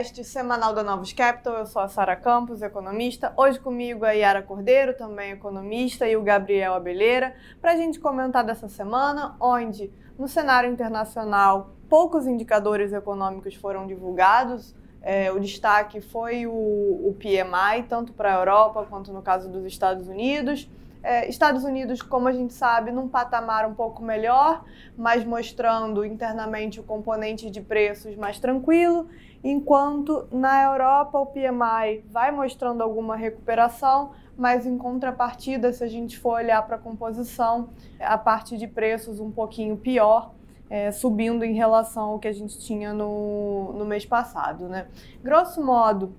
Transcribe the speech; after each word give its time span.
podcast 0.00 0.24
semanal 0.24 0.72
da 0.72 0.82
Novos 0.82 1.12
Capital. 1.12 1.58
Eu 1.58 1.66
sou 1.66 1.82
a 1.82 1.86
Sara 1.86 2.16
Campos, 2.16 2.62
economista. 2.62 3.34
Hoje 3.36 3.60
comigo 3.60 4.02
a 4.02 4.12
Yara 4.12 4.40
Cordeiro, 4.40 4.96
também 4.96 5.32
economista, 5.32 6.08
e 6.08 6.16
o 6.16 6.22
Gabriel 6.22 6.72
Abelheira, 6.72 7.34
para 7.60 7.72
a 7.72 7.76
gente 7.76 8.00
comentar 8.00 8.42
dessa 8.42 8.66
semana, 8.66 9.36
onde 9.38 9.92
no 10.18 10.26
cenário 10.26 10.72
internacional 10.72 11.74
poucos 11.86 12.26
indicadores 12.26 12.94
econômicos 12.94 13.54
foram 13.54 13.86
divulgados. 13.86 14.74
É, 15.02 15.30
o 15.30 15.38
destaque 15.38 16.00
foi 16.00 16.46
o, 16.46 16.50
o 16.50 17.14
PMI, 17.18 17.82
tanto 17.86 18.14
para 18.14 18.34
a 18.34 18.38
Europa 18.38 18.86
quanto 18.88 19.12
no 19.12 19.20
caso 19.20 19.50
dos 19.50 19.66
Estados 19.66 20.08
Unidos. 20.08 20.66
É, 21.02 21.28
Estados 21.28 21.64
Unidos, 21.64 22.02
como 22.02 22.28
a 22.28 22.32
gente 22.32 22.52
sabe, 22.52 22.90
num 22.90 23.08
patamar 23.08 23.66
um 23.66 23.74
pouco 23.74 24.02
melhor, 24.02 24.64
mas 24.96 25.24
mostrando 25.24 26.04
internamente 26.04 26.78
o 26.78 26.82
componente 26.82 27.50
de 27.50 27.60
preços 27.60 28.16
mais 28.16 28.38
tranquilo, 28.38 29.08
enquanto 29.42 30.26
na 30.30 30.62
Europa 30.62 31.18
o 31.18 31.26
PMI 31.26 32.04
vai 32.10 32.30
mostrando 32.30 32.82
alguma 32.82 33.16
recuperação, 33.16 34.12
mas 34.36 34.66
em 34.66 34.76
contrapartida, 34.76 35.72
se 35.72 35.82
a 35.82 35.86
gente 35.86 36.18
for 36.18 36.34
olhar 36.34 36.66
para 36.66 36.76
a 36.76 36.78
composição, 36.78 37.70
a 37.98 38.16
parte 38.16 38.56
de 38.56 38.66
preços 38.66 39.20
um 39.20 39.30
pouquinho 39.30 39.76
pior, 39.76 40.32
é, 40.68 40.92
subindo 40.92 41.44
em 41.44 41.52
relação 41.52 42.10
ao 42.10 42.18
que 42.18 42.28
a 42.28 42.32
gente 42.32 42.58
tinha 42.60 42.92
no, 42.92 43.72
no 43.72 43.84
mês 43.84 44.06
passado. 44.06 44.68
Né? 44.68 44.86
Grosso 45.22 45.64
modo, 45.64 46.14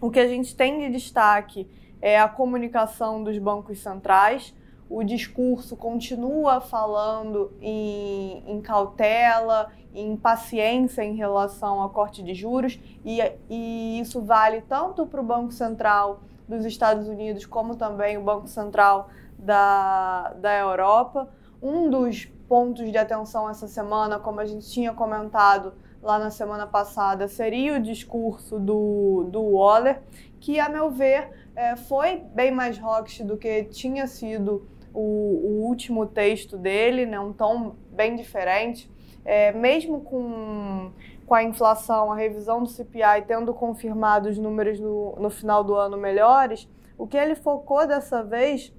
o 0.00 0.10
que 0.10 0.18
a 0.18 0.26
gente 0.26 0.54
tem 0.56 0.80
de 0.80 0.90
destaque 0.90 1.68
é 2.02 2.18
a 2.18 2.28
comunicação 2.28 3.22
dos 3.22 3.38
bancos 3.38 3.78
centrais. 3.78 4.54
O 4.88 5.02
discurso 5.02 5.76
continua 5.76 6.60
falando 6.60 7.52
em, 7.60 8.42
em 8.46 8.60
cautela, 8.60 9.72
em 9.94 10.16
paciência 10.16 11.02
em 11.02 11.16
relação 11.16 11.80
ao 11.80 11.90
corte 11.90 12.22
de 12.22 12.34
juros, 12.34 12.78
e, 13.04 13.20
e 13.48 13.98
isso 14.00 14.20
vale 14.20 14.60
tanto 14.62 15.06
para 15.06 15.20
o 15.20 15.24
Banco 15.24 15.52
Central 15.52 16.20
dos 16.46 16.64
Estados 16.64 17.08
Unidos 17.08 17.46
como 17.46 17.76
também 17.76 18.18
o 18.18 18.22
Banco 18.22 18.46
Central 18.46 19.08
da, 19.38 20.34
da 20.34 20.54
Europa. 20.58 21.28
Um 21.62 21.88
dos 21.88 22.26
pontos 22.48 22.90
de 22.90 22.98
atenção 22.98 23.48
essa 23.48 23.66
semana, 23.66 24.18
como 24.18 24.40
a 24.40 24.44
gente 24.44 24.68
tinha 24.70 24.92
comentado 24.92 25.72
lá 26.02 26.18
na 26.18 26.30
semana 26.30 26.66
passada, 26.66 27.26
seria 27.26 27.76
o 27.76 27.80
discurso 27.80 28.58
do, 28.58 29.26
do 29.30 29.42
Waller, 29.42 30.02
que, 30.38 30.60
a 30.60 30.68
meu 30.68 30.90
ver, 30.90 31.30
é, 31.56 31.74
foi 31.76 32.22
bem 32.34 32.50
mais 32.50 32.78
rocks 32.78 33.24
do 33.24 33.38
que 33.38 33.64
tinha 33.64 34.06
sido 34.06 34.68
o, 34.94 35.00
o, 35.00 35.66
último 35.66 36.06
texto 36.06 36.56
dele, 36.56 37.04
né, 37.04 37.18
um 37.18 37.32
tom 37.32 37.74
bem 37.90 38.14
diferente. 38.14 38.90
É, 39.24 39.52
mesmo 39.52 40.00
com, 40.02 40.92
com 41.26 41.34
a 41.34 41.42
inflação, 41.42 42.12
a 42.12 42.16
revisão 42.16 42.62
do 42.62 42.68
CPI 42.68 43.22
tendo 43.26 43.52
confirmado 43.52 44.28
os 44.28 44.38
números 44.38 44.78
no, 44.78 45.16
no 45.16 45.30
final 45.30 45.64
do 45.64 45.74
ano 45.74 45.96
melhores, 45.96 46.68
o 46.96 47.06
que 47.06 47.16
ele 47.16 47.34
focou 47.34 47.86
dessa 47.86 48.22
vez 48.22 48.72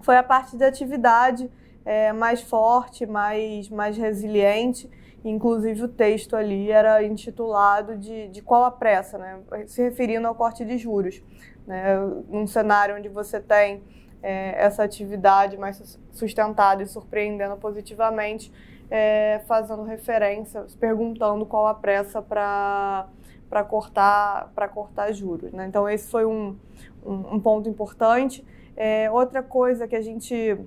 foi 0.00 0.16
a 0.16 0.22
parte 0.22 0.56
de 0.56 0.64
atividade 0.64 1.50
é, 1.84 2.12
mais 2.12 2.40
forte, 2.40 3.04
mais, 3.04 3.68
mais 3.68 3.96
resiliente. 3.96 4.88
Inclusive 5.24 5.84
o 5.84 5.88
texto 5.88 6.36
ali 6.36 6.70
era 6.70 7.02
intitulado 7.02 7.96
de, 7.96 8.28
de 8.28 8.42
qual 8.42 8.64
a 8.64 8.70
pressa, 8.70 9.18
né? 9.18 9.40
se 9.66 9.82
referindo 9.82 10.26
ao 10.26 10.34
corte 10.34 10.64
de 10.64 10.76
juros. 10.76 11.22
Né? 11.66 11.96
Num 12.28 12.46
cenário 12.46 12.96
onde 12.96 13.08
você 13.08 13.40
tem 13.40 13.82
é, 14.24 14.54
essa 14.56 14.82
atividade 14.82 15.58
mais 15.58 15.98
sustentada 16.10 16.82
e 16.82 16.86
surpreendendo 16.86 17.56
positivamente, 17.58 18.50
é, 18.90 19.42
fazendo 19.46 19.82
referência, 19.82 20.64
perguntando 20.80 21.44
qual 21.44 21.66
a 21.66 21.74
pressa 21.74 22.22
para 22.22 23.06
para 23.50 23.62
cortar 23.62 24.50
para 24.54 24.66
cortar 24.66 25.12
juros. 25.12 25.52
Né? 25.52 25.66
Então 25.66 25.86
esse 25.86 26.10
foi 26.10 26.24
um, 26.24 26.56
um, 27.04 27.34
um 27.34 27.40
ponto 27.40 27.68
importante. 27.68 28.42
É, 28.74 29.10
outra 29.10 29.42
coisa 29.42 29.86
que 29.86 29.94
a 29.94 30.00
gente 30.00 30.58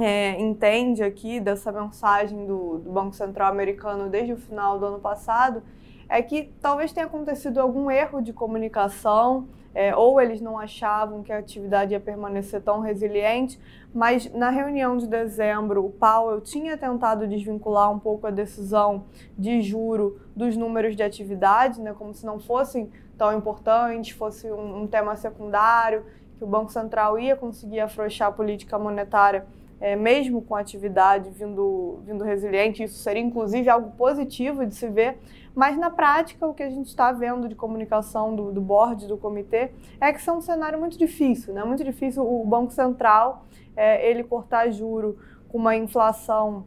é, 0.00 0.40
entende 0.40 1.02
aqui 1.04 1.38
dessa 1.38 1.70
mensagem 1.70 2.46
do, 2.46 2.78
do, 2.78 2.90
Banco 2.90 3.14
Central 3.14 3.52
americano 3.52 4.08
desde 4.08 4.32
o 4.32 4.36
final 4.38 4.78
do 4.78 4.86
ano 4.86 4.98
passado 4.98 5.62
é 6.08 6.22
que 6.22 6.50
talvez 6.62 6.90
tenha 6.90 7.06
acontecido 7.06 7.58
algum 7.58 7.90
erro 7.90 8.22
de 8.22 8.32
comunicação, 8.32 9.46
é, 9.74 9.94
ou 9.94 10.20
eles 10.20 10.40
não 10.40 10.58
achavam 10.58 11.22
que 11.22 11.32
a 11.32 11.38
atividade 11.38 11.92
ia 11.92 12.00
permanecer 12.00 12.60
tão 12.60 12.80
resiliente, 12.80 13.58
mas 13.94 14.30
na 14.32 14.50
reunião 14.50 14.96
de 14.96 15.06
dezembro 15.06 15.84
o 15.84 15.90
Powell 15.90 16.40
tinha 16.40 16.76
tentado 16.76 17.26
desvincular 17.26 17.90
um 17.90 17.98
pouco 17.98 18.26
a 18.26 18.30
decisão 18.30 19.04
de 19.36 19.62
juro 19.62 20.20
dos 20.36 20.56
números 20.56 20.94
de 20.96 21.02
atividade, 21.02 21.80
né, 21.80 21.94
como 21.96 22.14
se 22.14 22.24
não 22.24 22.38
fossem 22.38 22.90
tão 23.16 23.36
importantes, 23.36 24.16
fosse 24.16 24.50
um, 24.50 24.82
um 24.82 24.86
tema 24.86 25.16
secundário, 25.16 26.04
que 26.36 26.44
o 26.44 26.46
Banco 26.46 26.72
Central 26.72 27.18
ia 27.18 27.36
conseguir 27.36 27.80
afrouxar 27.80 28.28
a 28.28 28.32
política 28.32 28.78
monetária 28.78 29.46
é, 29.82 29.96
mesmo 29.96 30.40
com 30.40 30.54
a 30.54 30.60
atividade 30.60 31.28
vindo, 31.30 32.00
vindo 32.06 32.22
resiliente, 32.22 32.84
isso 32.84 33.00
seria 33.00 33.20
inclusive 33.20 33.68
algo 33.68 33.90
positivo 33.96 34.64
de 34.64 34.76
se 34.76 34.88
ver, 34.88 35.18
mas 35.56 35.76
na 35.76 35.90
prática 35.90 36.46
o 36.46 36.54
que 36.54 36.62
a 36.62 36.70
gente 36.70 36.86
está 36.86 37.10
vendo 37.10 37.48
de 37.48 37.56
comunicação 37.56 38.34
do, 38.34 38.52
do 38.52 38.60
board, 38.60 39.08
do 39.08 39.18
comitê, 39.18 39.72
é 40.00 40.12
que 40.12 40.20
isso 40.20 40.30
é 40.30 40.32
um 40.32 40.40
cenário 40.40 40.78
muito 40.78 40.96
difícil, 40.96 41.52
né? 41.52 41.64
muito 41.64 41.82
difícil 41.82 42.22
o 42.24 42.46
Banco 42.46 42.72
Central 42.72 43.44
é, 43.76 44.08
ele 44.08 44.22
cortar 44.22 44.70
juro 44.70 45.18
com 45.48 45.58
uma 45.58 45.74
inflação 45.74 46.64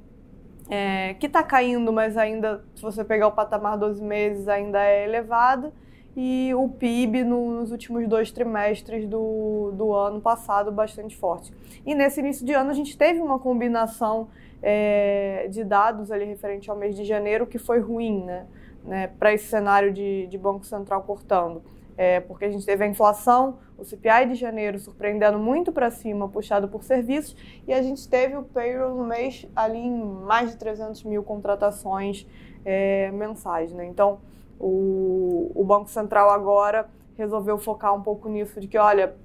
é, 0.69 1.13
que 1.13 1.27
está 1.27 1.41
caindo, 1.41 1.93
mas 1.93 2.17
ainda, 2.17 2.65
se 2.75 2.81
você 2.81 3.01
pegar 3.01 3.27
o 3.27 3.31
patamar 3.31 3.77
12 3.77 4.03
meses, 4.03 4.49
ainda 4.49 4.83
é 4.83 5.05
elevada, 5.05 5.71
e 6.15 6.53
o 6.55 6.69
PIB 6.69 7.23
nos 7.23 7.71
últimos 7.71 8.07
dois 8.07 8.31
trimestres 8.31 9.05
do, 9.07 9.71
do 9.73 9.93
ano 9.93 10.21
passado 10.21 10.71
bastante 10.71 11.15
forte. 11.15 11.51
E 11.85 11.93
nesse 11.93 12.21
início 12.21 12.45
de 12.45 12.53
ano 12.53 12.69
a 12.69 12.73
gente 12.73 12.97
teve 12.97 13.19
uma 13.19 13.37
combinação 13.37 14.29
é, 14.61 15.47
de 15.49 15.63
dados 15.63 16.11
ali 16.11 16.25
referente 16.25 16.69
ao 16.69 16.77
mês 16.77 16.95
de 16.95 17.03
janeiro 17.03 17.45
que 17.45 17.57
foi 17.57 17.79
ruim, 17.79 18.23
né? 18.23 18.45
né 18.83 19.07
para 19.19 19.33
esse 19.33 19.45
cenário 19.45 19.91
de, 19.91 20.27
de 20.27 20.37
Banco 20.37 20.65
Central 20.65 21.03
cortando. 21.03 21.61
É, 21.97 22.19
porque 22.19 22.43
a 22.43 22.49
gente 22.49 22.65
teve 22.65 22.83
a 22.83 22.87
inflação, 22.87 23.57
o 23.77 23.85
CPI 23.85 24.25
de 24.27 24.35
janeiro 24.35 24.77
surpreendendo 24.79 25.39
muito 25.39 25.71
para 25.71 25.89
cima, 25.89 26.27
puxado 26.27 26.67
por 26.67 26.83
serviços, 26.83 27.35
e 27.65 27.73
a 27.73 27.81
gente 27.81 28.05
teve 28.09 28.35
o 28.35 28.43
payroll 28.43 28.95
no 28.95 29.05
mês 29.05 29.47
ali 29.55 29.77
em 29.77 30.03
mais 30.03 30.51
de 30.51 30.57
300 30.57 31.03
mil 31.05 31.23
contratações 31.23 32.27
é, 32.65 33.11
mensais. 33.11 33.71
Né? 33.71 33.85
Então, 33.85 34.19
o, 34.59 35.51
o 35.53 35.63
Banco 35.63 35.89
Central 35.89 36.29
agora 36.29 36.89
resolveu 37.17 37.57
focar 37.57 37.93
um 37.95 38.01
pouco 38.01 38.27
nisso, 38.29 38.59
de 38.59 38.67
que, 38.67 38.77
olha, 38.77 39.15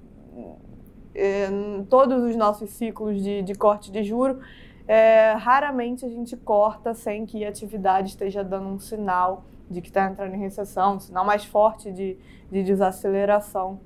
é, 1.13 1.47
todos 1.89 2.23
os 2.23 2.35
nossos 2.35 2.69
ciclos 2.71 3.21
de, 3.21 3.41
de 3.41 3.55
corte 3.55 3.91
de 3.91 4.03
juro, 4.03 4.39
é, 4.87 5.33
raramente 5.33 6.05
a 6.05 6.09
gente 6.09 6.35
corta 6.37 6.93
sem 6.93 7.25
que 7.25 7.45
a 7.45 7.49
atividade 7.49 8.09
esteja 8.09 8.43
dando 8.43 8.67
um 8.67 8.79
sinal 8.79 9.43
de 9.69 9.81
que 9.81 9.87
está 9.87 10.05
entrando 10.05 10.35
em 10.35 10.39
recessão, 10.39 10.95
um 10.95 10.99
sinal 10.99 11.25
mais 11.25 11.45
forte 11.45 11.91
de, 11.91 12.17
de 12.51 12.63
desaceleração. 12.63 13.79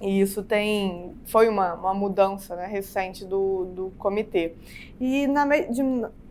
E 0.00 0.20
isso 0.20 0.42
tem 0.42 1.14
foi 1.24 1.48
uma, 1.48 1.74
uma 1.74 1.94
mudança 1.94 2.56
né, 2.56 2.66
recente 2.66 3.24
do, 3.24 3.64
do 3.66 3.92
comitê. 3.96 4.54
E 5.00 5.26
na 5.26 5.46
de 5.46 5.82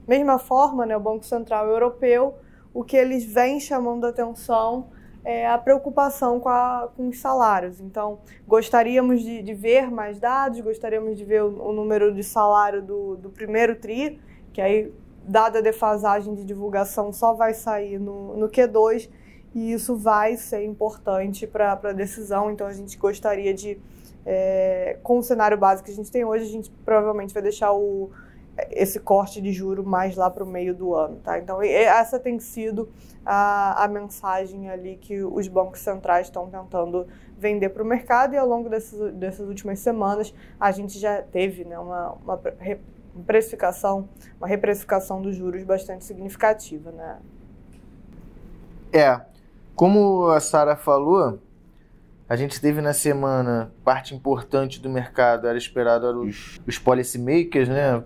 mesma 0.07 0.37
forma, 0.37 0.85
né, 0.85 0.95
o 0.95 0.99
Banco 0.99 1.25
Central 1.25 1.67
Europeu 1.67 2.35
o 2.73 2.83
que 2.83 2.97
eles 2.97 3.23
vêm 3.23 3.59
chamando 3.59 4.05
a 4.05 4.09
atenção 4.09 4.87
é 5.23 5.47
a 5.47 5.57
preocupação 5.57 6.39
com, 6.39 6.49
a, 6.49 6.89
com 6.95 7.07
os 7.07 7.19
salários. 7.19 7.79
Então, 7.79 8.19
gostaríamos 8.47 9.21
de, 9.21 9.41
de, 9.41 9.53
ver 9.53 9.89
mais 9.89 10.19
dados, 10.19 10.59
gostaríamos 10.59 11.17
de 11.17 11.23
ver 11.23 11.43
o, 11.43 11.69
o 11.69 11.71
número 11.71 12.13
de 12.13 12.23
salário 12.23 12.81
do, 12.81 13.15
do, 13.15 13.29
primeiro 13.29 13.75
TRI, 13.75 14.19
que 14.51 14.59
aí, 14.59 14.91
dada 15.25 15.59
a 15.59 15.61
defasagem 15.61 16.35
de 16.35 16.43
divulgação, 16.43 17.13
só 17.13 17.33
vai 17.33 17.53
sair 17.53 17.97
no, 17.99 18.35
no 18.35 18.49
Q2, 18.49 19.09
e 19.55 19.71
isso 19.71 19.95
vai 19.95 20.35
ser 20.35 20.65
importante 20.65 21.47
para 21.47 21.71
a 21.71 21.93
decisão. 21.93 22.51
Então, 22.51 22.67
a 22.67 22.73
gente 22.73 22.97
gostaria 22.97 23.53
de, 23.53 23.79
é, 24.25 24.97
com 25.01 25.19
o 25.19 25.23
cenário 25.23 25.57
básico 25.57 25.85
que 25.85 25.93
a 25.93 25.95
gente 25.95 26.11
tem 26.11 26.25
hoje, 26.25 26.43
a 26.43 26.49
gente 26.49 26.69
provavelmente 26.83 27.33
vai 27.33 27.43
deixar 27.43 27.71
o 27.71 28.09
esse 28.69 28.99
corte 28.99 29.41
de 29.41 29.51
juro 29.51 29.83
mais 29.83 30.15
lá 30.15 30.29
para 30.29 30.43
o 30.43 30.47
meio 30.47 30.75
do 30.75 30.93
ano, 30.93 31.17
tá? 31.23 31.39
Então 31.39 31.61
essa 31.61 32.19
tem 32.19 32.39
sido 32.39 32.89
a, 33.25 33.83
a 33.83 33.87
mensagem 33.87 34.69
ali 34.69 34.95
que 34.97 35.23
os 35.23 35.47
bancos 35.47 35.79
centrais 35.79 36.27
estão 36.27 36.49
tentando 36.49 37.07
vender 37.37 37.69
para 37.69 37.81
o 37.81 37.85
mercado 37.85 38.35
e 38.35 38.37
ao 38.37 38.47
longo 38.47 38.69
desses, 38.69 39.13
dessas 39.13 39.47
últimas 39.47 39.79
semanas 39.79 40.33
a 40.59 40.71
gente 40.71 40.99
já 40.99 41.21
teve 41.21 41.65
né, 41.65 41.77
uma, 41.79 42.11
uma 42.23 42.39
precificação, 43.25 44.07
uma 44.37 44.47
reprecificação 44.47 45.21
dos 45.21 45.35
juros 45.35 45.63
bastante 45.63 46.03
significativa, 46.03 46.91
né? 46.91 47.19
É, 48.91 49.19
como 49.75 50.27
a 50.27 50.39
Sara 50.39 50.75
falou, 50.75 51.39
a 52.29 52.35
gente 52.35 52.61
teve 52.61 52.81
na 52.81 52.93
semana 52.93 53.71
parte 53.83 54.13
importante 54.13 54.79
do 54.79 54.89
mercado 54.89 55.47
era 55.47 55.57
esperado 55.57 56.07
eram 56.07 56.21
os, 56.21 56.59
os 56.67 56.77
policymakers, 56.77 57.67
né? 57.67 58.03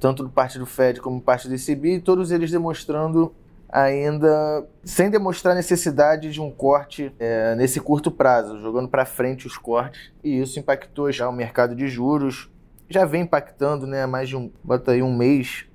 Tanto 0.00 0.22
do 0.22 0.30
parte 0.30 0.58
do 0.58 0.66
Fed 0.66 1.00
como 1.00 1.20
parte 1.20 1.46
do 1.46 1.54
ECB, 1.54 2.00
todos 2.00 2.32
eles 2.32 2.50
demonstrando 2.50 3.32
ainda 3.68 4.66
sem 4.82 5.08
demonstrar 5.08 5.54
necessidade 5.54 6.32
de 6.32 6.40
um 6.40 6.50
corte 6.50 7.12
é, 7.20 7.54
nesse 7.54 7.78
curto 7.78 8.10
prazo, 8.10 8.58
jogando 8.58 8.88
para 8.88 9.04
frente 9.04 9.46
os 9.46 9.56
cortes, 9.56 10.10
e 10.24 10.40
isso 10.40 10.58
impactou 10.58 11.12
já 11.12 11.28
o 11.28 11.32
mercado 11.32 11.76
de 11.76 11.86
juros, 11.86 12.50
já 12.88 13.04
vem 13.04 13.22
impactando, 13.22 13.86
né, 13.86 14.02
há 14.02 14.06
mais 14.08 14.28
de 14.28 14.36
um, 14.36 14.50
bota 14.64 14.90
aí 14.90 15.02
um 15.02 15.16
mês, 15.16 15.66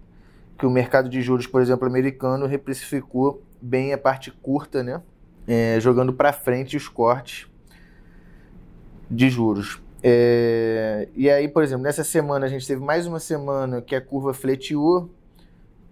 que 0.58 0.66
o 0.66 0.70
mercado 0.70 1.08
de 1.08 1.22
juros, 1.22 1.48
por 1.48 1.62
exemplo, 1.62 1.88
americano, 1.88 2.46
reprecificou 2.46 3.42
bem 3.62 3.94
a 3.94 3.98
parte 3.98 4.30
curta, 4.30 4.84
né, 4.84 5.02
é, 5.48 5.80
jogando 5.80 6.12
para 6.12 6.34
frente 6.34 6.76
os 6.76 6.90
cortes 6.90 7.48
de 9.10 9.30
juros. 9.30 9.85
É, 10.08 11.10
e 11.16 11.28
aí, 11.32 11.48
por 11.48 11.64
exemplo, 11.64 11.84
nessa 11.84 12.04
semana 12.04 12.46
a 12.46 12.48
gente 12.48 12.68
teve 12.68 12.80
mais 12.80 13.08
uma 13.08 13.20
semana 13.20 13.82
que 13.82 13.96
a 13.96 14.00
curva 14.00 14.36
fleteou, 14.36 15.10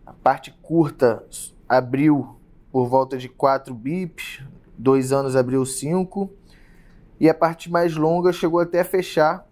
a 0.05 0.13
parte 0.13 0.55
curta 0.61 1.23
abriu 1.67 2.35
por 2.71 2.87
volta 2.87 3.17
de 3.17 3.27
4 3.27 3.73
bips, 3.73 4.43
dois 4.77 5.11
anos 5.11 5.35
abriu 5.35 5.65
5, 5.65 6.29
e 7.19 7.27
a 7.27 7.33
parte 7.33 7.71
mais 7.71 7.95
longa 7.95 8.31
chegou 8.31 8.59
até 8.59 8.81
a 8.81 8.85
fechar 8.85 9.47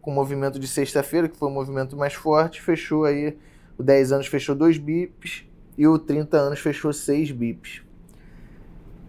com 0.00 0.12
o 0.12 0.14
movimento 0.14 0.60
de 0.60 0.68
sexta-feira, 0.68 1.28
que 1.28 1.36
foi 1.36 1.48
o 1.48 1.52
movimento 1.52 1.96
mais 1.96 2.14
forte, 2.14 2.62
fechou 2.62 3.04
aí, 3.04 3.36
o 3.76 3.82
10 3.82 4.12
anos 4.12 4.26
fechou 4.28 4.54
2 4.54 4.78
bips 4.78 5.44
e 5.76 5.88
o 5.88 5.98
30 5.98 6.36
anos 6.36 6.60
fechou 6.60 6.92
6 6.92 7.32
bips. 7.32 7.82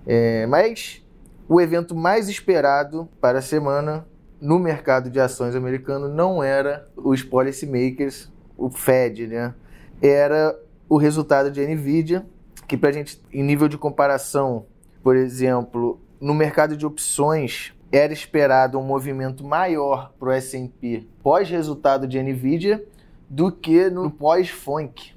É, 0.07 0.48
mas 0.48 1.06
o 1.48 1.62
evento 1.62 1.96
mais 1.96 2.28
esperado 2.28 3.07
para 3.22 3.38
a 3.38 3.42
semana 3.44 4.04
no 4.45 4.59
mercado 4.59 5.09
de 5.09 5.19
ações 5.19 5.56
americano 5.56 6.07
não 6.07 6.44
era 6.44 6.88
os 6.95 7.24
policymakers, 7.24 8.31
o 8.56 8.69
Fed, 8.69 9.25
né? 9.25 9.56
Era 10.00 10.56
o 10.88 10.97
resultado 10.97 11.50
de 11.50 11.65
Nvidia, 11.65 12.24
que 12.68 12.77
para 12.77 12.92
a 12.92 12.94
gente, 12.94 13.19
em 13.33 13.42
nível 13.42 13.68
de 13.68 13.75
comparação, 13.75 14.68
por 15.01 15.15
exemplo, 15.15 16.00
no 16.21 16.36
mercado 16.36 16.77
de 16.77 16.86
opções, 16.86 17.74
era 17.92 18.13
esperado 18.13 18.77
um 18.77 18.83
movimento 18.83 19.44
maior 19.44 20.13
para 20.19 20.30
o 20.30 20.31
S&P 20.31 21.07
pós-resultado 21.24 22.07
de 22.07 22.21
Nvidia 22.21 22.86
do 23.27 23.51
que 23.51 23.89
no 23.89 24.12
pós-FONC, 24.12 25.15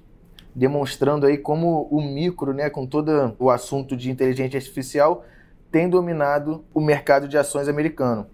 demonstrando 0.55 1.27
aí 1.27 1.37
como 1.37 1.87
o 1.91 2.01
micro, 2.01 2.55
né, 2.55 2.71
com 2.71 2.87
todo 2.87 3.37
o 3.39 3.51
assunto 3.51 3.95
de 3.95 4.11
inteligência 4.11 4.57
artificial, 4.57 5.23
tem 5.71 5.87
dominado 5.87 6.65
o 6.73 6.81
mercado 6.81 7.29
de 7.29 7.37
ações 7.37 7.69
americano. 7.69 8.27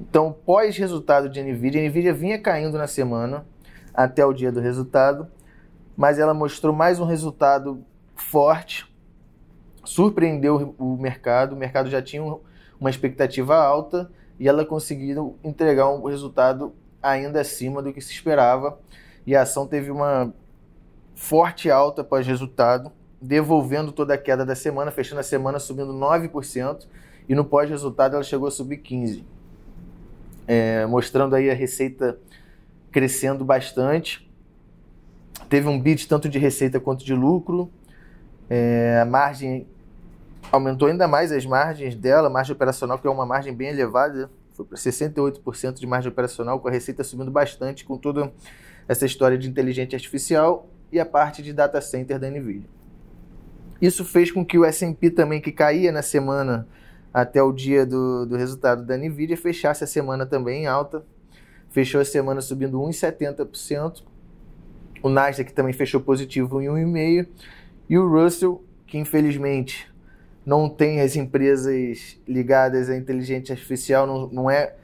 Então, 0.00 0.32
pós-resultado 0.32 1.28
de 1.28 1.42
Nvidia, 1.42 1.82
a 1.82 1.84
Nvidia 1.84 2.14
vinha 2.14 2.38
caindo 2.38 2.78
na 2.78 2.86
semana 2.86 3.44
até 3.92 4.24
o 4.24 4.32
dia 4.32 4.50
do 4.50 4.58
resultado, 4.58 5.28
mas 5.94 6.18
ela 6.18 6.32
mostrou 6.32 6.74
mais 6.74 6.98
um 6.98 7.04
resultado 7.04 7.84
forte, 8.16 8.90
surpreendeu 9.84 10.74
o 10.78 10.96
mercado, 10.96 11.52
o 11.52 11.56
mercado 11.56 11.90
já 11.90 12.00
tinha 12.00 12.22
uma 12.80 12.88
expectativa 12.88 13.56
alta 13.56 14.10
e 14.38 14.48
ela 14.48 14.64
conseguiu 14.64 15.36
entregar 15.44 15.90
um 15.90 16.02
resultado 16.06 16.72
ainda 17.02 17.40
acima 17.40 17.82
do 17.82 17.92
que 17.92 18.00
se 18.00 18.12
esperava 18.12 18.78
e 19.26 19.36
a 19.36 19.42
ação 19.42 19.66
teve 19.66 19.90
uma 19.90 20.32
forte 21.14 21.70
alta 21.70 22.00
após 22.00 22.26
resultado, 22.26 22.90
devolvendo 23.20 23.92
toda 23.92 24.14
a 24.14 24.18
queda 24.18 24.46
da 24.46 24.54
semana, 24.54 24.90
fechando 24.90 25.20
a 25.20 25.24
semana 25.24 25.58
subindo 25.58 25.92
9% 25.92 26.86
e 27.28 27.34
no 27.34 27.44
pós-resultado 27.44 28.14
ela 28.14 28.24
chegou 28.24 28.48
a 28.48 28.50
subir 28.50 28.78
15%, 28.78 29.24
é, 30.50 30.84
mostrando 30.84 31.36
aí 31.36 31.48
a 31.48 31.54
receita 31.54 32.18
crescendo 32.90 33.44
bastante 33.44 34.28
teve 35.48 35.68
um 35.68 35.80
beat 35.80 36.08
tanto 36.08 36.28
de 36.28 36.40
receita 36.40 36.80
quanto 36.80 37.04
de 37.04 37.14
lucro. 37.14 37.70
É, 38.48 38.98
a 39.00 39.04
margem 39.04 39.68
aumentou 40.50 40.88
ainda 40.88 41.06
mais 41.06 41.30
as 41.30 41.46
margens 41.46 41.94
dela, 41.94 42.26
a 42.26 42.30
margem 42.30 42.52
operacional, 42.52 42.98
que 42.98 43.06
é 43.06 43.10
uma 43.10 43.24
margem 43.24 43.54
bem 43.54 43.68
elevada, 43.68 44.28
foi 44.52 44.64
para 44.64 44.76
68% 44.76 45.74
de 45.74 45.86
margem 45.86 46.10
operacional, 46.10 46.58
com 46.58 46.66
a 46.66 46.70
receita 46.72 47.04
subindo 47.04 47.30
bastante, 47.30 47.84
com 47.84 47.96
toda 47.96 48.32
essa 48.88 49.06
história 49.06 49.38
de 49.38 49.48
inteligência 49.48 49.94
artificial 49.94 50.66
e 50.90 50.98
a 50.98 51.06
parte 51.06 51.44
de 51.44 51.52
data 51.52 51.80
center 51.80 52.18
da 52.18 52.28
NVIDIA. 52.28 52.68
Isso 53.80 54.04
fez 54.04 54.32
com 54.32 54.44
que 54.44 54.58
o 54.58 54.64
S&P 54.64 55.10
também, 55.10 55.40
que 55.40 55.52
caía 55.52 55.92
na 55.92 56.02
semana 56.02 56.66
até 57.12 57.42
o 57.42 57.52
dia 57.52 57.84
do, 57.84 58.24
do 58.26 58.36
resultado 58.36 58.84
da 58.84 58.96
NVIDIA, 58.96 59.36
fechasse 59.36 59.82
a 59.84 59.86
semana 59.86 60.24
também 60.24 60.62
em 60.62 60.66
alta, 60.66 61.04
fechou 61.70 62.00
a 62.00 62.04
semana 62.04 62.40
subindo 62.40 62.78
1,70%, 62.78 64.02
o 65.02 65.08
Nasdaq 65.08 65.52
também 65.52 65.72
fechou 65.72 66.00
positivo 66.00 66.60
em 66.60 66.66
1,5%. 66.66 67.28
E 67.88 67.98
o 67.98 68.08
Russell, 68.08 68.64
que 68.86 68.98
infelizmente 68.98 69.90
não 70.44 70.68
tem 70.68 71.00
as 71.00 71.16
empresas 71.16 72.18
ligadas 72.26 72.88
à 72.88 72.96
inteligência 72.96 73.52
artificial, 73.52 74.06
não, 74.06 74.28
não 74.28 74.50
é. 74.50 74.76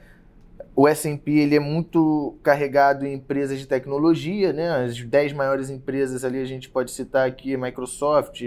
O 0.75 0.87
S&P 0.87 1.31
ele 1.31 1.55
é 1.55 1.59
muito 1.59 2.37
carregado 2.43 3.05
em 3.05 3.13
empresas 3.13 3.57
de 3.59 3.65
tecnologia, 3.65 4.53
né? 4.53 4.85
As 4.85 5.01
10 5.01 5.33
maiores 5.33 5.69
empresas 5.69 6.23
ali 6.23 6.39
a 6.39 6.45
gente 6.45 6.69
pode 6.69 6.91
citar 6.91 7.27
aqui, 7.27 7.57
Microsoft, 7.57 8.41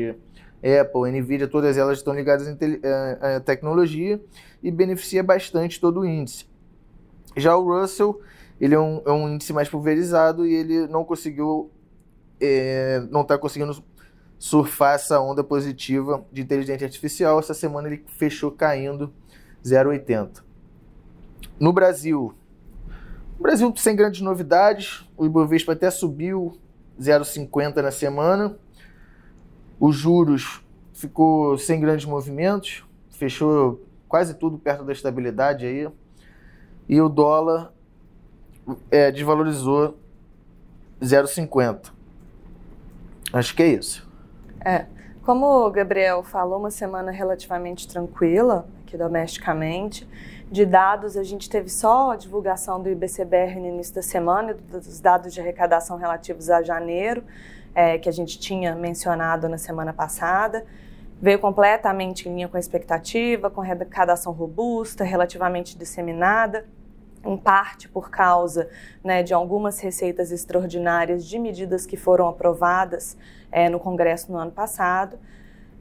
Apple, 0.62 1.11
Nvidia, 1.11 1.49
todas 1.49 1.77
elas 1.77 1.99
estão 1.99 2.15
ligadas 2.15 2.47
à 2.49 3.41
tecnologia 3.41 4.21
e 4.62 4.71
beneficia 4.71 5.23
bastante 5.23 5.81
todo 5.81 6.01
o 6.01 6.07
índice. 6.07 6.47
Já 7.37 7.57
o 7.57 7.65
Russell, 7.65 8.21
ele 8.61 8.75
é 8.75 8.79
um, 8.79 9.03
é 9.07 9.11
um 9.11 9.29
índice 9.29 9.53
mais 9.53 9.69
pulverizado 9.69 10.47
e 10.47 10.55
ele 10.55 10.87
não 10.87 11.05
conseguiu, 11.05 11.71
é, 12.41 13.03
não 13.11 13.23
está 13.23 13.39
conseguindo 13.39 13.83
surfar 14.39 14.95
essa 14.95 15.21
onda 15.21 15.43
positiva 15.43 16.25
de 16.33 16.43
inteligência 16.43 16.87
artificial. 16.87 17.39
Essa 17.39 17.55
semana 17.55 17.89
ele 17.89 18.05
fechou 18.07 18.51
caindo 18.51 19.12
0,80. 19.65 20.43
No 21.59 21.73
Brasil, 21.73 22.35
o 23.39 23.43
Brasil 23.43 23.73
sem 23.77 23.97
grandes 23.97 24.21
novidades, 24.21 25.07
o 25.17 25.25
Ibovespa 25.25 25.73
até 25.73 25.91
subiu 25.91 26.53
0,50 27.01 27.77
na 27.77 27.91
semana. 27.91 28.59
Os 29.81 29.97
juros 29.97 30.61
ficou 30.93 31.56
sem 31.56 31.81
grandes 31.81 32.05
movimentos, 32.05 32.85
fechou 33.09 33.81
quase 34.06 34.35
tudo 34.35 34.59
perto 34.59 34.85
da 34.85 34.93
estabilidade 34.93 35.65
aí. 35.65 35.88
E 36.87 37.00
o 37.00 37.09
dólar 37.09 37.73
é, 38.91 39.11
desvalorizou 39.11 39.97
0,50. 41.00 41.91
Acho 43.33 43.54
que 43.54 43.62
é 43.62 43.69
isso. 43.69 44.09
É. 44.64 44.87
Como 45.23 45.66
o 45.66 45.71
Gabriel 45.71 46.23
falou, 46.23 46.59
uma 46.59 46.71
semana 46.71 47.11
relativamente 47.11 47.87
tranquila 47.87 48.66
aqui 48.90 48.97
domesticamente. 48.97 50.07
De 50.50 50.66
dados, 50.66 51.16
a 51.16 51.23
gente 51.23 51.49
teve 51.49 51.69
só 51.69 52.11
a 52.11 52.16
divulgação 52.16 52.83
do 52.83 52.88
IBCBR 52.88 53.61
no 53.61 53.66
início 53.69 53.95
da 53.95 54.02
semana, 54.02 54.54
dos 54.54 55.00
dados 55.00 55.33
de 55.33 55.40
arrecadação 55.40 55.97
relativos 55.97 56.50
a 56.50 56.61
janeiro, 56.61 57.23
é, 57.75 57.99
que 57.99 58.09
a 58.09 58.12
gente 58.12 58.39
tinha 58.39 58.75
mencionado 58.75 59.49
na 59.49 59.59
semana 59.59 59.93
passada. 59.93 60.65
Veio 61.21 61.39
completamente 61.39 62.29
em 62.29 62.35
linha 62.35 62.49
com 62.49 62.57
a 62.57 62.61
expectativa, 62.61 63.50
com 63.50 63.61
arrecadação 63.61 64.33
robusta, 64.33 65.05
relativamente 65.05 65.77
disseminada 65.77 66.67
em 67.25 67.37
parte 67.37 67.89
por 67.89 68.11
causa 68.11 68.69
né, 69.05 69.23
de 69.23 69.35
algumas 69.35 69.79
receitas 69.81 70.33
extraordinárias 70.33 71.27
de 71.27 71.39
medidas 71.39 71.85
que 71.85 71.97
foram 71.97 72.29
aprovadas 72.29 73.17
é, 73.53 73.69
no 73.69 73.79
Congresso 73.79 74.33
no 74.33 74.39
ano 74.39 74.50
passado. 74.50 75.19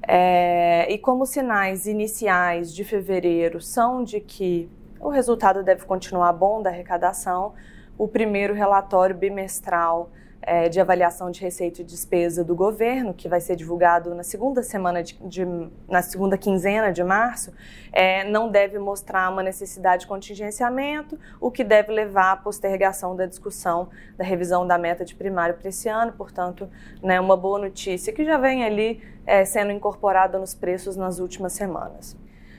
É, 0.06 0.92
e 0.92 0.98
como 0.98 1.26
sinais 1.26 1.86
iniciais 1.86 2.74
de 2.74 2.84
fevereiro 2.84 3.62
são 3.62 4.04
de 4.04 4.20
que 4.20 4.70
o 5.00 5.10
resultado 5.10 5.64
deve 5.64 5.86
continuar 5.86 6.34
bom 6.34 6.62
da 6.62 6.70
arrecadação, 6.70 7.54
o 7.98 8.08
primeiro 8.08 8.54
relatório 8.54 9.16
bimestral 9.16 10.10
é, 10.42 10.70
de 10.70 10.80
avaliação 10.80 11.30
de 11.30 11.42
receita 11.42 11.82
e 11.82 11.84
despesa 11.84 12.44
do 12.44 12.56
governo, 12.56 13.14
que 13.14 13.28
vai 13.28 13.42
ser 13.42 13.56
divulgado 13.56 14.16
na 14.16 14.24
segunda 14.24 14.64
semana 14.64 15.04
de, 15.04 15.16
de 15.28 15.46
na 15.88 16.02
segunda 16.02 16.38
quinzena 16.38 16.92
de 16.92 17.04
março, 17.04 17.54
é, 17.92 18.24
não 18.24 18.50
deve 18.50 18.80
mostrar 18.80 19.32
uma 19.32 19.44
necessidade 19.44 20.02
de 20.02 20.08
contingenciamento, 20.08 21.20
o 21.40 21.52
que 21.52 21.64
deve 21.64 21.92
levar 21.92 22.32
à 22.32 22.38
postergação 22.38 23.16
da 23.16 23.26
discussão 23.26 23.90
da 24.18 24.24
revisão 24.24 24.66
da 24.66 24.78
meta 24.78 25.04
de 25.04 25.16
primário 25.16 25.56
para 25.56 25.70
esse 25.70 25.90
ano. 25.90 26.14
Portanto, 26.14 26.70
né, 27.04 27.20
uma 27.20 27.36
boa 27.36 27.60
notícia 27.60 28.14
que 28.14 28.24
já 28.24 28.38
vem 28.38 28.64
ali 28.64 29.02
é, 29.26 29.44
sendo 29.46 29.72
incorporada 29.72 30.40
nos 30.40 30.54
preços 30.54 30.96
nas 30.96 31.20
últimas 31.20 31.54
semanas. 31.54 32.18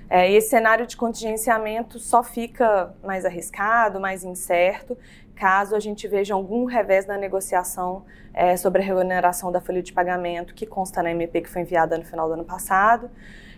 É, 0.09 0.29
esse 0.29 0.49
cenário 0.49 0.89
de 0.89 0.97
contingenciamento 0.97 2.01
só 2.01 2.21
fica 2.25 2.93
mais 3.01 3.25
arriscado, 3.25 4.01
mais 4.01 4.25
incerto, 4.25 4.99
caso 5.41 5.75
a 5.75 5.81
gente 5.81 6.07
veja 6.07 6.35
algum 6.35 6.67
revés 6.67 7.07
na 7.07 7.17
negociação 7.17 8.05
é, 8.35 8.57
sobre 8.59 8.83
a 8.83 8.85
remuneração 8.85 9.51
da 9.51 9.61
folha 9.61 9.83
de 9.83 9.93
pagamento 9.93 10.55
que 10.55 10.67
consta 10.67 11.03
na 11.03 11.11
MP 11.11 11.41
que 11.41 11.49
foi 11.49 11.63
enviada 11.63 11.97
no 11.97 12.05
final 12.05 12.29
do 12.29 12.35
ano 12.35 12.45
passado. 12.45 13.11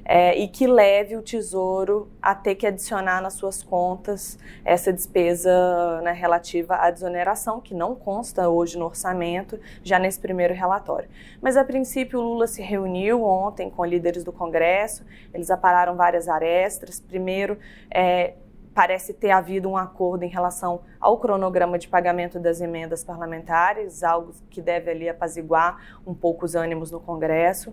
é, 0.05 0.37
e 0.37 0.49
que 0.49 0.67
leve 0.67 1.17
o 1.17 1.23
Tesouro 1.23 2.11
a 2.21 2.35
ter 2.35 2.55
que 2.55 2.67
adicionar 2.67 3.21
nas 3.21 3.35
suas 3.35 3.63
contas 3.63 4.39
essa 4.65 4.93
despesa 4.93 6.01
né, 6.03 6.13
relativa 6.13 6.77
à 6.77 6.91
desoneração, 6.91 7.61
que 7.61 7.75
não 7.75 7.95
consta 7.95 8.49
hoje 8.49 8.79
no 8.79 8.87
orçamento, 8.87 9.59
já 9.83 9.99
nesse 9.99 10.19
primeiro 10.19 10.55
relatório. 10.55 11.09
Mas, 11.41 11.57
a 11.57 11.65
princípio, 11.65 12.19
o 12.19 12.23
Lula 12.23 12.47
se 12.47 12.63
reuniu 12.63 13.23
ontem 13.23 13.71
com 13.71 13.85
líderes 13.85 14.25
do 14.25 14.33
Congresso, 14.33 15.05
eles 15.33 15.51
apararam 15.51 15.95
várias 15.95 16.29
arestas. 16.29 17.01
Primeiro, 17.01 17.59
é, 17.91 18.35
parece 18.75 19.13
ter 19.13 19.31
havido 19.31 19.69
um 19.69 19.77
acordo 19.77 20.25
em 20.25 20.29
relação 20.29 20.81
ao 21.01 21.19
cronograma 21.19 21.79
de 21.79 21.89
pagamento 21.89 22.39
das 22.39 22.61
emendas 22.61 23.05
parlamentares, 23.05 24.03
algo 24.03 24.33
que 24.51 24.61
deve 24.61 24.91
ali 24.91 25.09
apaziguar 25.09 26.01
um 26.07 26.15
pouco 26.15 26.45
os 26.45 26.55
ânimos 26.55 26.91
no 26.91 27.01
Congresso. 27.01 27.73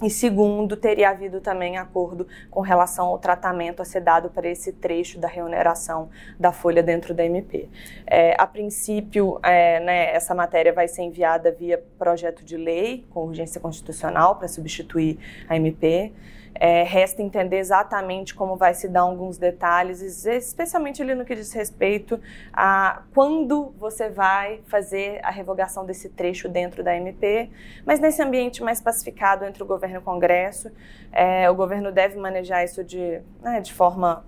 E 0.00 0.08
segundo, 0.08 0.76
teria 0.76 1.10
havido 1.10 1.40
também 1.40 1.76
acordo 1.76 2.24
com 2.50 2.60
relação 2.60 3.06
ao 3.06 3.18
tratamento 3.18 3.82
a 3.82 3.84
ser 3.84 4.00
dado 4.00 4.30
para 4.30 4.48
esse 4.48 4.72
trecho 4.72 5.18
da 5.18 5.26
reoneração 5.26 6.08
da 6.38 6.52
folha 6.52 6.84
dentro 6.84 7.12
da 7.12 7.24
MP. 7.24 7.68
É, 8.06 8.36
a 8.38 8.46
princípio, 8.46 9.40
é, 9.42 9.80
né, 9.80 10.14
essa 10.14 10.36
matéria 10.36 10.72
vai 10.72 10.86
ser 10.86 11.02
enviada 11.02 11.50
via 11.50 11.82
projeto 11.98 12.44
de 12.44 12.56
lei, 12.56 13.06
com 13.10 13.24
urgência 13.24 13.60
constitucional, 13.60 14.36
para 14.36 14.46
substituir 14.46 15.18
a 15.48 15.56
MP. 15.56 16.12
É, 16.54 16.82
resta 16.82 17.22
entender 17.22 17.58
exatamente 17.58 18.34
como 18.34 18.56
vai 18.56 18.74
se 18.74 18.88
dar 18.88 19.02
alguns 19.02 19.38
detalhes, 19.38 20.24
especialmente 20.26 21.00
ali 21.00 21.14
no 21.14 21.24
que 21.24 21.34
diz 21.34 21.52
respeito 21.52 22.20
a 22.52 23.02
quando 23.14 23.72
você 23.78 24.08
vai 24.08 24.60
fazer 24.66 25.20
a 25.22 25.30
revogação 25.30 25.86
desse 25.86 26.08
trecho 26.08 26.48
dentro 26.48 26.82
da 26.82 26.96
MP, 26.96 27.50
mas 27.84 28.00
nesse 28.00 28.20
ambiente 28.22 28.62
mais 28.62 28.80
pacificado 28.80 29.44
entre 29.44 29.62
o 29.62 29.66
governo 29.66 29.96
e 29.96 29.98
o 29.98 30.02
Congresso, 30.02 30.72
é, 31.12 31.48
o 31.48 31.54
governo 31.54 31.92
deve 31.92 32.16
manejar 32.18 32.64
isso 32.64 32.82
de, 32.82 33.20
né, 33.40 33.60
de 33.60 33.72
forma 33.72 34.24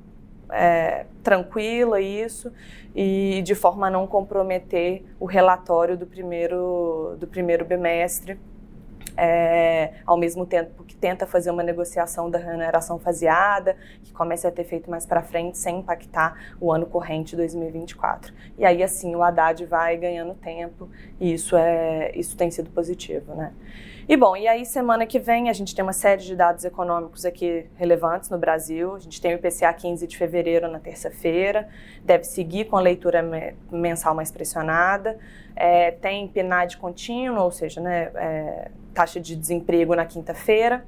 é, 0.52 1.06
tranquila 1.22 2.00
isso 2.00 2.52
e 2.94 3.42
de 3.44 3.54
forma 3.54 3.86
a 3.86 3.90
não 3.90 4.06
comprometer 4.06 5.04
o 5.18 5.24
relatório 5.24 5.96
do 5.96 6.06
primeiro 6.06 7.16
do 7.18 7.26
primeiro 7.26 7.64
bimestre 7.64 8.38
é, 9.16 9.94
ao 10.06 10.16
mesmo 10.16 10.46
tempo 10.46 10.84
que 10.84 10.96
tenta 10.96 11.26
fazer 11.26 11.50
uma 11.50 11.62
negociação 11.62 12.30
da 12.30 12.38
remuneração 12.38 12.98
faseada, 12.98 13.76
que 14.02 14.12
comece 14.12 14.46
a 14.46 14.50
ter 14.50 14.64
feito 14.64 14.90
mais 14.90 15.06
para 15.06 15.22
frente, 15.22 15.58
sem 15.58 15.80
impactar 15.80 16.54
o 16.60 16.72
ano 16.72 16.86
corrente 16.86 17.36
2024. 17.36 18.32
E 18.58 18.64
aí, 18.64 18.82
assim, 18.82 19.14
o 19.14 19.22
Haddad 19.22 19.64
vai 19.66 19.96
ganhando 19.96 20.34
tempo 20.34 20.88
e 21.18 21.32
isso, 21.32 21.56
é, 21.56 22.12
isso 22.14 22.36
tem 22.36 22.50
sido 22.50 22.70
positivo, 22.70 23.34
né? 23.34 23.52
E 24.10 24.16
bom, 24.16 24.36
e 24.36 24.48
aí 24.48 24.66
semana 24.66 25.06
que 25.06 25.20
vem 25.20 25.48
a 25.48 25.52
gente 25.52 25.72
tem 25.72 25.84
uma 25.84 25.92
série 25.92 26.20
de 26.20 26.34
dados 26.34 26.64
econômicos 26.64 27.24
aqui 27.24 27.66
relevantes 27.76 28.28
no 28.28 28.36
Brasil. 28.36 28.96
A 28.96 28.98
gente 28.98 29.20
tem 29.20 29.32
o 29.32 29.36
IPCA 29.36 29.72
15 29.72 30.04
de 30.04 30.18
fevereiro 30.18 30.66
na 30.66 30.80
terça-feira, 30.80 31.68
deve 32.02 32.24
seguir 32.24 32.64
com 32.64 32.76
a 32.76 32.80
leitura 32.80 33.22
mensal 33.70 34.12
mais 34.12 34.32
pressionada. 34.32 35.16
É, 35.54 35.92
tem 35.92 36.26
PNAD 36.26 36.76
contínuo, 36.78 37.44
ou 37.44 37.52
seja, 37.52 37.80
né, 37.80 38.10
é, 38.16 38.70
taxa 38.92 39.20
de 39.20 39.36
desemprego 39.36 39.94
na 39.94 40.04
quinta-feira. 40.04 40.84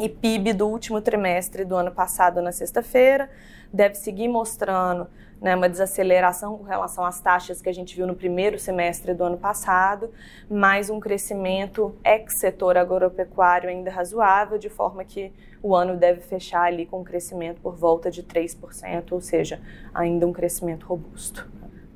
E 0.00 0.08
PIB 0.08 0.54
do 0.54 0.66
último 0.66 1.02
trimestre 1.02 1.62
do 1.62 1.76
ano 1.76 1.92
passado 1.92 2.40
na 2.40 2.52
sexta-feira 2.52 3.28
deve 3.70 3.96
seguir 3.96 4.28
mostrando 4.28 5.06
né, 5.38 5.54
uma 5.54 5.68
desaceleração 5.68 6.56
com 6.56 6.64
relação 6.64 7.04
às 7.04 7.20
taxas 7.20 7.60
que 7.60 7.68
a 7.68 7.74
gente 7.74 7.94
viu 7.94 8.06
no 8.06 8.14
primeiro 8.14 8.58
semestre 8.58 9.12
do 9.12 9.22
ano 9.24 9.36
passado, 9.36 10.10
mais 10.50 10.88
um 10.88 10.98
crescimento 10.98 11.94
ex-setor 12.02 12.78
agropecuário 12.78 13.68
ainda 13.68 13.90
razoável, 13.90 14.56
de 14.56 14.70
forma 14.70 15.04
que 15.04 15.30
o 15.62 15.76
ano 15.76 15.94
deve 15.98 16.22
fechar 16.22 16.62
ali 16.62 16.86
com 16.86 17.02
um 17.02 17.04
crescimento 17.04 17.60
por 17.60 17.76
volta 17.76 18.10
de 18.10 18.22
3%, 18.22 19.12
ou 19.12 19.20
seja, 19.20 19.60
ainda 19.92 20.26
um 20.26 20.32
crescimento 20.32 20.86
robusto. 20.86 21.46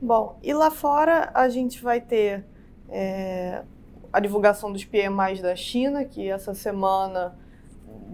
Bom, 0.00 0.38
e 0.42 0.52
lá 0.52 0.70
fora 0.70 1.30
a 1.32 1.48
gente 1.48 1.82
vai 1.82 2.02
ter 2.02 2.44
é, 2.90 3.62
a 4.12 4.20
divulgação 4.20 4.70
dos 4.70 4.84
PMIs 4.84 5.40
da 5.40 5.56
China, 5.56 6.04
que 6.04 6.28
essa 6.28 6.52
semana 6.52 7.42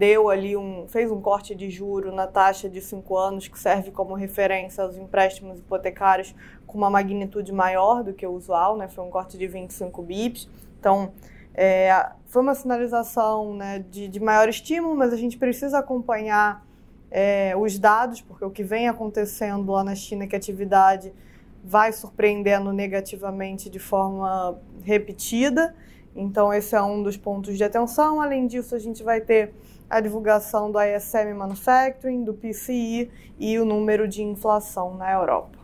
deu 0.01 0.31
ali 0.31 0.57
um, 0.57 0.87
fez 0.87 1.11
um 1.11 1.21
corte 1.21 1.53
de 1.53 1.69
juro 1.69 2.11
na 2.11 2.25
taxa 2.25 2.67
de 2.67 2.81
5 2.81 3.15
anos 3.15 3.47
que 3.47 3.59
serve 3.59 3.91
como 3.91 4.15
referência 4.15 4.83
aos 4.83 4.97
empréstimos 4.97 5.59
hipotecários 5.59 6.33
com 6.65 6.75
uma 6.79 6.89
magnitude 6.89 7.51
maior 7.51 8.03
do 8.03 8.11
que 8.11 8.25
o 8.25 8.31
usual, 8.31 8.75
né? 8.75 8.87
Foi 8.87 9.03
um 9.03 9.11
corte 9.11 9.37
de 9.37 9.45
25 9.45 10.01
bips. 10.01 10.49
Então, 10.79 11.11
é, 11.53 12.13
foi 12.25 12.41
uma 12.41 12.55
sinalização 12.55 13.53
né, 13.53 13.85
de, 13.91 14.07
de, 14.07 14.19
maior 14.19 14.49
estímulo, 14.49 14.95
mas 14.95 15.13
a 15.13 15.15
gente 15.15 15.37
precisa 15.37 15.77
acompanhar 15.77 16.65
é, 17.11 17.53
os 17.55 17.77
dados, 17.77 18.21
porque 18.21 18.43
o 18.43 18.49
que 18.49 18.63
vem 18.63 18.89
acontecendo 18.89 19.71
lá 19.71 19.83
na 19.83 19.93
China 19.93 20.25
que 20.25 20.35
a 20.35 20.39
atividade 20.39 21.13
vai 21.63 21.93
surpreendendo 21.93 22.73
negativamente 22.73 23.69
de 23.69 23.77
forma 23.77 24.57
repetida. 24.81 25.75
Então, 26.15 26.51
esse 26.51 26.75
é 26.75 26.81
um 26.81 27.03
dos 27.03 27.17
pontos 27.17 27.55
de 27.55 27.63
atenção. 27.63 28.19
Além 28.19 28.47
disso, 28.47 28.73
a 28.73 28.79
gente 28.79 29.03
vai 29.03 29.21
ter 29.21 29.53
a 29.91 29.99
divulgação 29.99 30.71
do 30.71 30.81
ISM 30.81 31.33
Manufacturing, 31.33 32.23
do 32.23 32.33
PCI 32.33 33.11
e 33.37 33.59
o 33.59 33.65
número 33.65 34.07
de 34.07 34.23
inflação 34.23 34.95
na 34.95 35.11
Europa. 35.11 35.59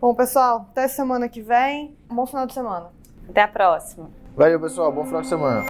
Bom, 0.00 0.14
pessoal, 0.14 0.66
até 0.70 0.88
semana 0.88 1.28
que 1.28 1.42
vem. 1.42 1.94
Bom 2.08 2.24
final 2.24 2.46
de 2.46 2.54
semana. 2.54 2.90
Até 3.28 3.42
a 3.42 3.48
próxima. 3.48 4.10
Valeu, 4.34 4.58
pessoal. 4.58 4.90
Bom 4.90 5.04
final 5.04 5.20
de 5.20 5.26
semana. 5.26 5.66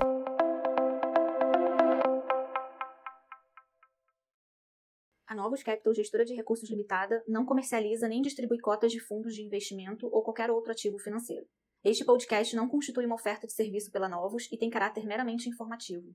A 5.26 5.34
Novos 5.34 5.64
Capital, 5.64 5.92
gestora 5.92 6.24
de 6.24 6.34
recursos 6.34 6.70
limitada, 6.70 7.24
não 7.26 7.44
comercializa 7.44 8.06
nem 8.06 8.22
distribui 8.22 8.60
cotas 8.60 8.92
de 8.92 9.00
fundos 9.00 9.34
de 9.34 9.42
investimento 9.42 10.08
ou 10.12 10.22
qualquer 10.22 10.48
outro 10.48 10.70
ativo 10.70 10.96
financeiro. 10.98 11.44
Este 11.82 12.04
podcast 12.04 12.54
não 12.54 12.68
constitui 12.68 13.04
uma 13.04 13.16
oferta 13.16 13.48
de 13.48 13.52
serviço 13.52 13.90
pela 13.90 14.08
Novos 14.08 14.48
e 14.52 14.56
tem 14.56 14.70
caráter 14.70 15.04
meramente 15.04 15.48
informativo. 15.48 16.14